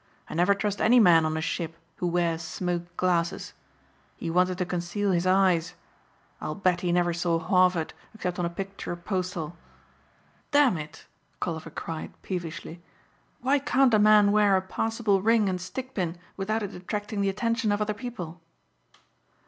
"I 0.27 0.33
never 0.33 0.55
trust 0.55 0.81
any 0.81 0.99
man 0.99 1.27
on 1.27 1.37
a 1.37 1.41
ship 1.41 1.77
who 1.97 2.07
wears 2.07 2.41
smoked 2.41 2.97
glasses. 2.97 3.53
He 4.17 4.31
wanted 4.31 4.57
to 4.57 4.65
conceal 4.65 5.11
his 5.11 5.27
eyes. 5.27 5.75
I'll 6.41 6.55
bet 6.55 6.81
he 6.81 6.91
never 6.91 7.13
saw 7.13 7.37
Harvard 7.37 7.93
except 8.15 8.39
on 8.39 8.45
a 8.47 8.49
picture 8.49 8.95
postal. 8.95 9.55
Damn 10.49 10.75
it!" 10.79 11.05
Colliver 11.39 11.69
cried 11.69 12.19
peevishly, 12.23 12.81
"Why 13.41 13.59
can't 13.59 13.93
a 13.93 13.99
man 13.99 14.31
wear 14.31 14.57
a 14.57 14.61
passable 14.63 15.21
ring 15.21 15.47
and 15.47 15.61
stickpin 15.61 16.17
without 16.35 16.63
it 16.63 16.73
attracting 16.73 17.21
the 17.21 17.29
attention 17.29 17.71
of 17.71 17.79
other 17.79 17.93
people?" 17.93 18.41